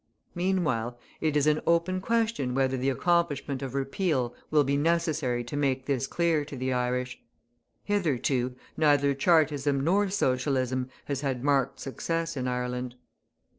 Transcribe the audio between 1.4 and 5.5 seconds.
an open question whether the accomplishment of repeal will be necessary